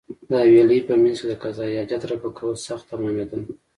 [0.29, 3.41] د حویلۍ په مېنځ کې د قضای حاجت رفع کول سخت تمامېدل.